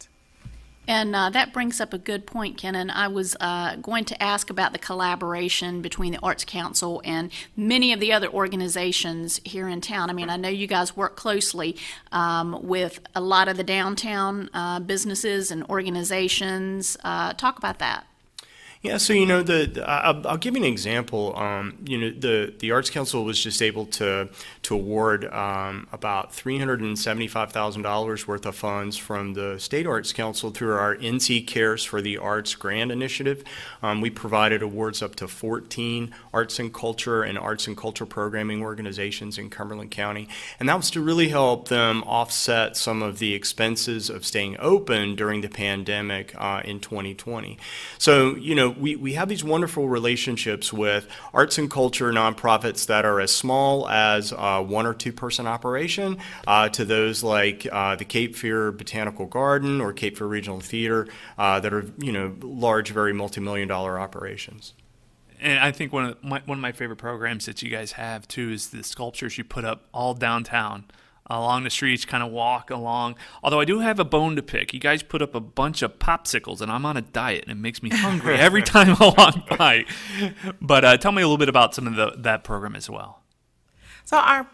And 0.88 1.16
uh, 1.16 1.30
that 1.30 1.52
brings 1.52 1.80
up 1.80 1.92
a 1.92 1.98
good 1.98 2.26
point, 2.26 2.56
Kenan. 2.56 2.90
I 2.90 3.08
was 3.08 3.36
uh, 3.40 3.76
going 3.76 4.04
to 4.06 4.22
ask 4.22 4.50
about 4.50 4.72
the 4.72 4.78
collaboration 4.78 5.82
between 5.82 6.12
the 6.12 6.20
Arts 6.22 6.44
Council 6.44 7.02
and 7.04 7.32
many 7.56 7.92
of 7.92 8.00
the 8.00 8.12
other 8.12 8.28
organizations 8.28 9.40
here 9.44 9.68
in 9.68 9.80
town. 9.80 10.10
I 10.10 10.12
mean, 10.12 10.30
I 10.30 10.36
know 10.36 10.48
you 10.48 10.66
guys 10.66 10.96
work 10.96 11.16
closely 11.16 11.76
um, 12.12 12.60
with 12.62 13.00
a 13.14 13.20
lot 13.20 13.48
of 13.48 13.56
the 13.56 13.64
downtown 13.64 14.48
uh, 14.54 14.80
businesses 14.80 15.50
and 15.50 15.64
organizations. 15.64 16.96
Uh, 17.02 17.32
talk 17.32 17.58
about 17.58 17.78
that. 17.80 18.06
Yeah, 18.86 18.98
so 18.98 19.14
you 19.14 19.26
know 19.26 19.42
the, 19.42 19.66
the 19.66 19.90
I'll, 19.90 20.36
give 20.36 20.54
you 20.54 20.62
an 20.62 20.72
example. 20.72 21.36
Um, 21.36 21.76
you 21.84 21.98
know 21.98 22.10
the 22.10 22.54
the 22.56 22.70
Arts 22.70 22.88
Council 22.88 23.24
was 23.24 23.42
just 23.42 23.60
able 23.60 23.84
to 23.86 24.28
to 24.62 24.74
award 24.76 25.24
um, 25.24 25.88
about 25.90 26.32
three 26.32 26.56
hundred 26.56 26.82
and 26.82 26.96
seventy 26.96 27.26
five 27.26 27.50
thousand 27.50 27.82
dollars 27.82 28.28
worth 28.28 28.46
of 28.46 28.54
funds 28.54 28.96
from 28.96 29.34
the 29.34 29.58
State 29.58 29.88
Arts 29.88 30.12
Council 30.12 30.52
through 30.52 30.74
our 30.74 30.94
NC 30.94 31.48
Cares 31.48 31.82
for 31.82 32.00
the 32.00 32.16
Arts 32.16 32.54
Grant 32.54 32.92
Initiative. 32.92 33.42
Um, 33.82 34.00
we 34.00 34.08
provided 34.08 34.62
awards 34.62 35.02
up 35.02 35.16
to 35.16 35.26
fourteen 35.26 36.14
arts 36.32 36.60
and 36.60 36.72
culture 36.72 37.24
and 37.24 37.36
arts 37.36 37.66
and 37.66 37.76
culture 37.76 38.06
programming 38.06 38.62
organizations 38.62 39.36
in 39.36 39.50
Cumberland 39.50 39.90
County, 39.90 40.28
and 40.60 40.68
that 40.68 40.76
was 40.76 40.92
to 40.92 41.00
really 41.00 41.30
help 41.30 41.66
them 41.66 42.04
offset 42.04 42.76
some 42.76 43.02
of 43.02 43.18
the 43.18 43.34
expenses 43.34 44.08
of 44.10 44.24
staying 44.24 44.54
open 44.60 45.16
during 45.16 45.40
the 45.40 45.48
pandemic 45.48 46.32
uh, 46.36 46.62
in 46.64 46.78
2020. 46.78 47.58
So 47.98 48.36
you 48.36 48.54
know 48.54 48.75
we, 48.78 48.96
we 48.96 49.14
have 49.14 49.28
these 49.28 49.44
wonderful 49.44 49.88
relationships 49.88 50.72
with 50.72 51.06
arts 51.34 51.58
and 51.58 51.70
culture 51.70 52.12
nonprofits 52.12 52.86
that 52.86 53.04
are 53.04 53.20
as 53.20 53.34
small 53.34 53.88
as 53.88 54.32
uh, 54.32 54.62
one 54.62 54.86
or 54.86 54.94
two 54.94 55.12
person 55.12 55.46
operation 55.46 56.18
uh, 56.46 56.68
to 56.70 56.84
those 56.84 57.22
like 57.22 57.66
uh, 57.70 57.96
the 57.96 58.04
Cape 58.04 58.36
Fear 58.36 58.72
Botanical 58.72 59.26
Garden 59.26 59.80
or 59.80 59.92
Cape 59.92 60.18
Fear 60.18 60.26
Regional 60.26 60.60
Theater 60.60 61.06
uh, 61.38 61.60
that 61.60 61.72
are 61.72 61.86
you 61.98 62.12
know 62.12 62.34
large, 62.40 62.90
very 62.90 63.12
multi-million 63.12 63.68
dollar 63.68 63.98
operations. 63.98 64.74
And 65.40 65.58
I 65.58 65.70
think 65.70 65.92
one 65.92 66.06
of 66.06 66.24
my, 66.24 66.40
one 66.46 66.58
of 66.58 66.62
my 66.62 66.72
favorite 66.72 66.96
programs 66.96 67.46
that 67.46 67.60
you 67.62 67.70
guys 67.70 67.92
have 67.92 68.26
too 68.26 68.50
is 68.50 68.70
the 68.70 68.82
sculptures 68.82 69.36
you 69.36 69.44
put 69.44 69.64
up 69.64 69.86
all 69.92 70.14
downtown 70.14 70.84
along 71.28 71.64
the 71.64 71.70
streets, 71.70 72.04
kind 72.04 72.22
of 72.22 72.30
walk 72.30 72.70
along. 72.70 73.16
Although 73.42 73.60
I 73.60 73.64
do 73.64 73.80
have 73.80 73.98
a 73.98 74.04
bone 74.04 74.36
to 74.36 74.42
pick. 74.42 74.72
You 74.72 74.80
guys 74.80 75.02
put 75.02 75.22
up 75.22 75.34
a 75.34 75.40
bunch 75.40 75.82
of 75.82 75.98
popsicles, 75.98 76.60
and 76.60 76.70
I'm 76.70 76.86
on 76.86 76.96
a 76.96 77.02
diet, 77.02 77.44
and 77.46 77.52
it 77.52 77.60
makes 77.60 77.82
me 77.82 77.90
hungry 77.90 78.34
every 78.38 78.62
time 78.62 78.96
I 79.00 79.12
walk 79.16 79.58
by. 79.58 79.84
But 80.60 80.84
uh, 80.84 80.96
tell 80.96 81.12
me 81.12 81.22
a 81.22 81.26
little 81.26 81.38
bit 81.38 81.48
about 81.48 81.74
some 81.74 81.86
of 81.86 81.96
the, 81.96 82.14
that 82.18 82.44
program 82.44 82.76
as 82.76 82.88
well. 82.88 83.22
So 84.04 84.16
our 84.18 84.46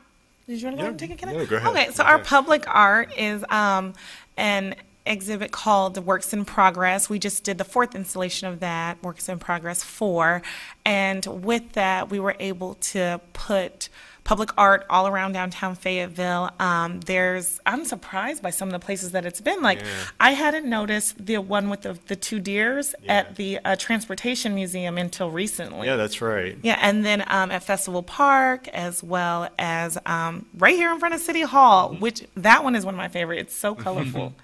did 0.46 0.60
you 0.60 0.66
want 0.68 0.78
to 0.78 0.82
go 0.82 0.88
and 0.90 0.98
take 0.98 1.22
a 1.22 1.26
No, 1.26 1.46
go 1.46 1.56
ahead. 1.56 1.68
Okay, 1.68 1.90
so 1.92 2.02
Go 2.02 2.08
our 2.08 2.14
ahead. 2.16 2.26
public 2.26 2.64
art 2.66 3.16
is 3.16 3.44
um, 3.48 3.92
an 4.36 4.74
exhibit 5.06 5.52
called 5.52 6.04
Works 6.04 6.32
in 6.32 6.44
Progress. 6.44 7.08
We 7.08 7.18
just 7.18 7.44
did 7.44 7.58
the 7.58 7.64
fourth 7.64 7.94
installation 7.94 8.48
of 8.48 8.60
that, 8.60 9.02
Works 9.02 9.28
in 9.28 9.38
Progress 9.38 9.82
4. 9.82 10.42
And 10.84 11.24
with 11.26 11.72
that, 11.72 12.10
we 12.10 12.18
were 12.18 12.36
able 12.40 12.74
to 12.74 13.20
put 13.32 13.88
public 14.24 14.50
art 14.56 14.86
all 14.88 15.06
around 15.06 15.32
downtown 15.32 15.74
Fayetteville. 15.74 16.50
Um, 16.60 17.00
there's, 17.00 17.60
I'm 17.66 17.84
surprised 17.84 18.42
by 18.42 18.50
some 18.50 18.68
of 18.68 18.72
the 18.72 18.78
places 18.78 19.12
that 19.12 19.26
it's 19.26 19.40
been. 19.40 19.62
Like, 19.62 19.82
I 20.20 20.32
hadn't 20.32 20.66
noticed 20.66 21.24
the 21.24 21.38
one 21.38 21.68
with 21.68 21.82
the, 21.82 21.98
the 22.06 22.16
two 22.16 22.38
deers 22.38 22.94
at 23.08 23.36
the 23.36 23.58
uh, 23.64 23.76
Transportation 23.76 24.54
Museum 24.54 24.98
until 24.98 25.30
recently. 25.30 25.88
Yeah, 25.88 25.96
that's 25.96 26.20
right. 26.20 26.56
Yeah, 26.62 26.78
and 26.80 27.04
then 27.04 27.24
um, 27.26 27.50
at 27.50 27.64
Festival 27.64 28.02
Park, 28.02 28.68
as 28.68 29.02
well 29.02 29.48
as 29.58 29.98
um, 30.06 30.46
right 30.56 30.76
here 30.76 30.92
in 30.92 30.98
front 30.98 31.14
of 31.14 31.20
City 31.20 31.42
Hall, 31.42 31.94
which 31.94 32.24
that 32.36 32.62
one 32.64 32.76
is 32.76 32.84
one 32.84 32.94
of 32.94 32.98
my 32.98 33.08
favorite. 33.08 33.38
It's 33.38 33.56
so 33.56 33.74
colorful. 33.82 34.34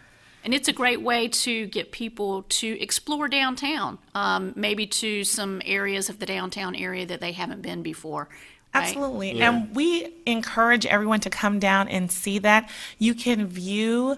And 0.44 0.54
it's 0.54 0.68
a 0.68 0.72
great 0.72 1.02
way 1.02 1.28
to 1.28 1.66
get 1.66 1.92
people 1.92 2.44
to 2.44 2.80
explore 2.80 3.28
downtown, 3.28 3.98
um, 4.14 4.52
maybe 4.56 4.86
to 4.86 5.24
some 5.24 5.60
areas 5.64 6.08
of 6.08 6.20
the 6.20 6.26
downtown 6.26 6.74
area 6.74 7.04
that 7.06 7.20
they 7.20 7.32
haven't 7.32 7.60
been 7.60 7.82
before. 7.82 8.28
Right? 8.74 8.84
Absolutely. 8.84 9.38
Yeah. 9.38 9.50
And 9.50 9.74
we 9.74 10.12
encourage 10.26 10.86
everyone 10.86 11.20
to 11.20 11.30
come 11.30 11.58
down 11.58 11.88
and 11.88 12.10
see 12.10 12.38
that. 12.40 12.70
You 12.98 13.14
can 13.14 13.46
view 13.46 14.16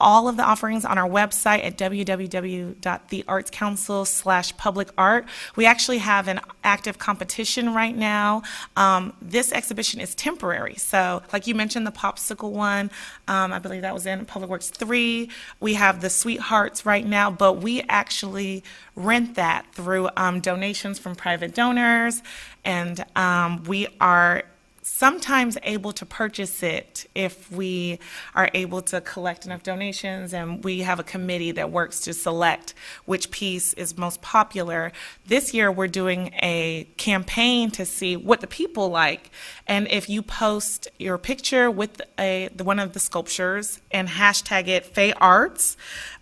all 0.00 0.28
of 0.28 0.36
the 0.36 0.42
offerings 0.42 0.84
on 0.84 0.98
our 0.98 1.08
website 1.08 1.64
at 1.64 1.78
www.theartscouncil 1.78 4.06
slash 4.06 4.56
public 4.56 4.88
art. 4.96 5.26
We 5.56 5.66
actually 5.66 5.98
have 5.98 6.28
an 6.28 6.40
active 6.64 6.98
competition 6.98 7.74
right 7.74 7.96
now. 7.96 8.42
Um, 8.76 9.12
this 9.20 9.52
exhibition 9.52 10.00
is 10.00 10.14
temporary. 10.14 10.76
So 10.76 11.22
like 11.32 11.46
you 11.46 11.54
mentioned, 11.54 11.86
the 11.86 11.92
popsicle 11.92 12.50
one, 12.50 12.90
um, 13.28 13.52
I 13.52 13.58
believe 13.58 13.82
that 13.82 13.92
was 13.94 14.06
in 14.06 14.24
Public 14.24 14.50
Works 14.50 14.70
3. 14.70 15.28
We 15.60 15.74
have 15.74 16.00
the 16.00 16.10
Sweethearts 16.10 16.86
right 16.86 17.06
now, 17.06 17.30
but 17.30 17.58
we 17.58 17.82
actually 17.82 18.64
rent 18.96 19.36
that 19.36 19.66
through 19.72 20.08
um, 20.16 20.40
donations 20.40 20.98
from 20.98 21.14
private 21.14 21.54
donors. 21.54 22.22
And 22.64 23.04
um, 23.16 23.64
we 23.64 23.88
are 24.00 24.44
sometimes 24.82 25.58
able 25.62 25.92
to 25.92 26.06
purchase 26.06 26.62
it 26.62 27.06
if 27.14 27.50
we 27.52 27.98
are 28.34 28.50
able 28.54 28.80
to 28.80 29.00
collect 29.00 29.44
enough 29.44 29.62
donations 29.62 30.32
and 30.32 30.64
we 30.64 30.80
have 30.80 30.98
a 30.98 31.02
committee 31.02 31.52
that 31.52 31.70
works 31.70 32.00
to 32.00 32.14
select 32.14 32.74
which 33.04 33.30
piece 33.30 33.74
is 33.74 33.98
most 33.98 34.22
popular. 34.22 34.90
This 35.26 35.52
year 35.52 35.70
we're 35.70 35.88
doing 35.88 36.32
a 36.42 36.86
campaign 36.96 37.70
to 37.72 37.84
see 37.84 38.16
what 38.16 38.40
the 38.40 38.46
people 38.46 38.88
like 38.88 39.30
and 39.66 39.86
if 39.88 40.08
you 40.08 40.22
post 40.22 40.88
your 40.98 41.18
picture 41.18 41.70
with 41.70 42.00
a 42.18 42.48
one 42.62 42.78
of 42.78 42.92
the 42.92 43.00
sculptures 43.00 43.80
and 43.90 44.08
hashtag 44.08 44.68
it 44.68 44.86
Fay 44.86 45.12
Arts, 45.12 45.76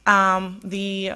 um, 0.06 0.60
the 0.64 1.12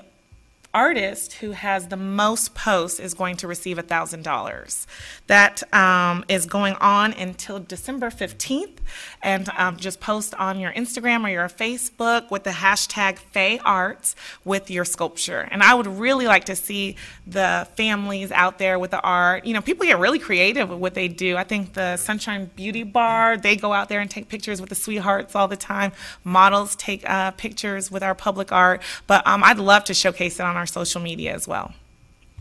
artist 0.74 1.34
who 1.34 1.52
has 1.52 1.88
the 1.88 1.96
most 1.96 2.54
posts 2.54 2.98
is 2.98 3.14
going 3.14 3.36
to 3.36 3.46
receive 3.46 3.76
$1,000. 3.76 4.86
That 5.26 5.74
um, 5.74 6.24
is 6.28 6.46
going 6.46 6.74
on 6.74 7.12
until 7.12 7.60
December 7.60 8.10
15th. 8.10 8.78
And 9.22 9.48
um, 9.56 9.76
just 9.76 10.00
post 10.00 10.34
on 10.34 10.58
your 10.58 10.72
Instagram 10.72 11.24
or 11.24 11.30
your 11.30 11.48
Facebook 11.48 12.30
with 12.30 12.44
the 12.44 12.50
hashtag 12.50 13.18
Fay 13.18 13.58
Arts 13.64 14.16
with 14.44 14.70
your 14.70 14.84
sculpture. 14.84 15.48
And 15.50 15.62
I 15.62 15.74
would 15.74 15.86
really 15.86 16.26
like 16.26 16.44
to 16.44 16.56
see 16.56 16.96
the 17.26 17.68
families 17.76 18.32
out 18.32 18.58
there 18.58 18.78
with 18.78 18.90
the 18.90 19.00
art. 19.00 19.44
You 19.44 19.54
know, 19.54 19.60
people 19.60 19.86
get 19.86 19.98
really 19.98 20.18
creative 20.18 20.68
with 20.68 20.78
what 20.78 20.94
they 20.94 21.08
do. 21.08 21.36
I 21.36 21.44
think 21.44 21.74
the 21.74 21.96
Sunshine 21.96 22.50
Beauty 22.56 22.82
Bar, 22.82 23.36
they 23.36 23.56
go 23.56 23.72
out 23.72 23.88
there 23.88 24.00
and 24.00 24.10
take 24.10 24.28
pictures 24.28 24.60
with 24.60 24.70
the 24.70 24.74
sweethearts 24.74 25.34
all 25.36 25.48
the 25.48 25.56
time. 25.56 25.92
Models 26.24 26.76
take 26.76 27.08
uh, 27.08 27.30
pictures 27.32 27.90
with 27.90 28.02
our 28.02 28.14
public 28.14 28.52
art. 28.52 28.82
But 29.06 29.26
um, 29.26 29.44
I'd 29.44 29.58
love 29.58 29.84
to 29.84 29.94
showcase 29.94 30.40
it 30.40 30.42
on 30.42 30.56
our 30.56 30.61
social 30.66 31.00
media 31.00 31.34
as 31.34 31.46
well. 31.46 31.74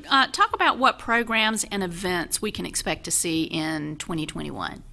Uh, 0.09 0.27
talk 0.27 0.53
about 0.53 0.77
what 0.77 0.97
programs 0.97 1.63
and 1.65 1.83
events 1.83 2.41
we 2.41 2.51
can 2.51 2.65
expect 2.65 3.03
to 3.03 3.11
see 3.11 3.43
in 3.43 3.95
2021. 3.97 4.83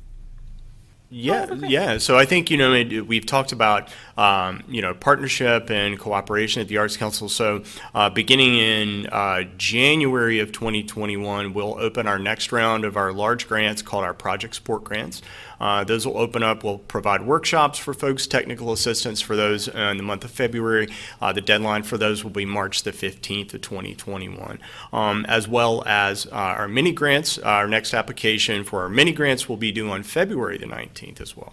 Yeah, 1.10 1.50
yeah. 1.54 1.96
So 1.96 2.18
I 2.18 2.26
think 2.26 2.50
you 2.50 2.58
know 2.58 2.74
it, 2.74 3.06
we've 3.06 3.24
talked 3.24 3.52
about 3.52 3.88
um, 4.18 4.62
you 4.68 4.82
know 4.82 4.92
partnership 4.92 5.70
and 5.70 5.98
cooperation 5.98 6.60
at 6.60 6.68
the 6.68 6.76
Arts 6.76 6.98
Council. 6.98 7.30
So 7.30 7.62
uh, 7.94 8.10
beginning 8.10 8.56
in 8.56 9.06
uh, 9.06 9.44
January 9.56 10.38
of 10.40 10.52
2021, 10.52 11.54
we'll 11.54 11.78
open 11.80 12.06
our 12.06 12.18
next 12.18 12.52
round 12.52 12.84
of 12.84 12.98
our 12.98 13.10
large 13.10 13.48
grants 13.48 13.80
called 13.80 14.04
our 14.04 14.12
Project 14.12 14.54
Support 14.56 14.84
Grants. 14.84 15.22
Uh, 15.58 15.82
those 15.82 16.06
will 16.06 16.18
open 16.18 16.42
up. 16.42 16.62
We'll 16.62 16.78
provide 16.78 17.22
workshops 17.22 17.78
for 17.78 17.92
folks, 17.94 18.26
technical 18.26 18.70
assistance 18.72 19.20
for 19.20 19.34
those 19.34 19.66
in 19.66 19.96
the 19.96 20.04
month 20.04 20.24
of 20.24 20.30
February. 20.30 20.88
Uh, 21.20 21.32
the 21.32 21.40
deadline 21.40 21.82
for 21.82 21.98
those 21.98 22.22
will 22.22 22.30
be 22.30 22.44
March 22.44 22.84
the 22.84 22.92
15th 22.92 23.54
of 23.54 23.62
2021, 23.62 24.60
um, 24.92 25.24
as 25.26 25.48
well 25.48 25.82
as 25.84 26.26
uh, 26.26 26.30
our 26.30 26.68
mini 26.68 26.92
grants. 26.92 27.38
Our 27.38 27.66
next 27.66 27.92
application 27.92 28.62
for 28.62 28.82
our 28.82 28.88
mini 28.88 29.10
grants 29.10 29.48
will 29.48 29.56
be 29.56 29.72
due 29.72 29.90
on 29.90 30.04
February 30.04 30.58
the 30.58 30.66
19th 30.66 30.97
as 31.20 31.36
well. 31.36 31.52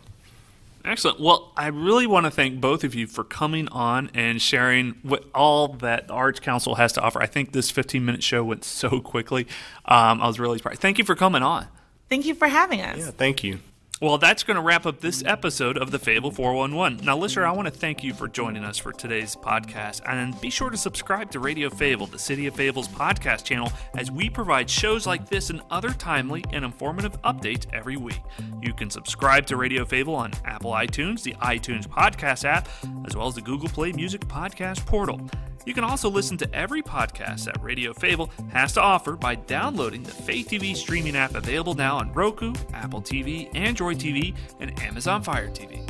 Excellent. 0.83 1.19
Well, 1.19 1.51
I 1.57 1.67
really 1.67 2.05
want 2.05 2.27
to 2.27 2.31
thank 2.31 2.61
both 2.61 2.83
of 2.83 2.93
you 2.93 3.07
for 3.07 3.23
coming 3.23 3.67
on 3.69 4.11
and 4.13 4.39
sharing 4.39 4.95
what 5.01 5.25
all 5.33 5.69
that 5.69 6.07
the 6.07 6.13
Arts 6.13 6.39
Council 6.39 6.75
has 6.75 6.93
to 6.93 7.01
offer. 7.01 7.21
I 7.21 7.25
think 7.25 7.53
this 7.53 7.71
15 7.71 8.05
minute 8.05 8.21
show 8.21 8.43
went 8.43 8.63
so 8.63 8.99
quickly. 9.01 9.47
Um, 9.85 10.21
I 10.21 10.27
was 10.27 10.39
really 10.39 10.59
surprised. 10.59 10.81
Thank 10.81 10.99
you 10.99 11.03
for 11.03 11.15
coming 11.15 11.41
on. 11.41 11.67
Thank 12.07 12.25
you 12.25 12.35
for 12.35 12.47
having 12.47 12.81
us. 12.81 12.99
Yeah, 12.99 13.11
thank 13.11 13.43
you. 13.43 13.59
Well, 14.01 14.17
that's 14.17 14.43
going 14.43 14.55
to 14.55 14.61
wrap 14.61 14.85
up 14.85 14.99
this 14.99 15.23
episode 15.25 15.77
of 15.77 15.89
the 15.89 15.97
Fayetteville 15.97 16.31
411. 16.31 17.05
Now, 17.05 17.17
listener, 17.17 17.45
I 17.45 17.51
want 17.51 17.67
to 17.67 17.73
thank 17.73 18.03
you 18.03 18.13
for 18.13 18.27
joining 18.27 18.65
us 18.65 18.77
for 18.77 18.91
today's 18.91 19.37
podcast. 19.37 20.01
And 20.05 20.39
be 20.41 20.49
sure 20.49 20.69
to 20.69 20.75
subscribe 20.75 21.31
to 21.31 21.39
Radio 21.39 21.69
Fayetteville, 21.69 22.07
the 22.07 22.19
City 22.19 22.45
of 22.47 22.55
Fayetteville's 22.55 22.89
podcast 22.89 23.45
channel, 23.45 23.71
as 23.97 24.11
we 24.11 24.29
provide 24.29 24.69
shows 24.69 25.07
like 25.07 25.29
this 25.29 25.49
and 25.49 25.61
other 25.71 25.91
timely 25.91 26.43
and 26.51 26.65
informative 26.65 27.13
updates 27.21 27.67
every 27.71 27.95
week. 27.95 28.19
You 28.61 28.73
can 28.73 28.89
subscribe 28.89 29.45
to 29.45 29.55
Radio 29.55 29.85
Fayetteville 29.85 30.15
on 30.15 30.33
Apple 30.43 30.71
iTunes, 30.71 31.23
the 31.23 31.33
iTunes 31.35 31.87
Podcast 31.87 32.43
app, 32.43 32.67
as 33.07 33.15
well 33.15 33.27
as 33.27 33.35
the 33.35 33.41
Google 33.41 33.69
Play 33.69 33.93
Music 33.93 34.19
Podcast 34.27 34.85
portal. 34.85 35.21
You 35.65 35.73
can 35.73 35.83
also 35.83 36.09
listen 36.09 36.37
to 36.37 36.55
every 36.55 36.81
podcast 36.81 37.45
that 37.45 37.61
Radio 37.61 37.93
Fayetteville 37.93 38.29
has 38.51 38.73
to 38.73 38.81
offer 38.81 39.15
by 39.15 39.35
downloading 39.35 40.03
the 40.03 40.11
Fay 40.11 40.43
TV 40.43 40.75
streaming 40.75 41.15
app 41.15 41.35
available 41.35 41.73
now 41.73 41.97
on 41.97 42.13
Roku, 42.13 42.53
Apple 42.73 43.01
TV, 43.01 43.53
Android 43.55 43.97
TV, 43.97 44.35
and 44.59 44.79
Amazon 44.81 45.23
Fire 45.23 45.49
TV. 45.49 45.81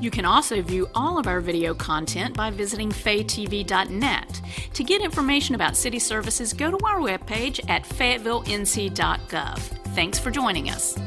You 0.00 0.10
can 0.10 0.24
also 0.24 0.60
view 0.62 0.88
all 0.94 1.18
of 1.18 1.26
our 1.26 1.40
video 1.40 1.74
content 1.74 2.36
by 2.36 2.50
visiting 2.50 2.90
faytv.net. 2.90 4.40
To 4.72 4.84
get 4.84 5.00
information 5.02 5.54
about 5.54 5.76
city 5.76 5.98
services, 5.98 6.52
go 6.52 6.70
to 6.70 6.86
our 6.86 7.00
webpage 7.00 7.60
at 7.68 7.84
fayettevillenc.gov. 7.84 9.58
Thanks 9.94 10.18
for 10.18 10.30
joining 10.30 10.70
us. 10.70 10.98